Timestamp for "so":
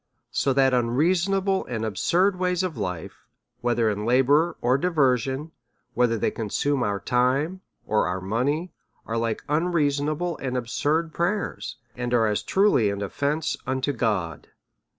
0.31-0.51